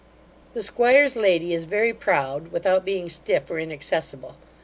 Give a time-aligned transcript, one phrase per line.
[0.55, 4.35] The 'squire's lady is very proud, without being stiff or inaccessible.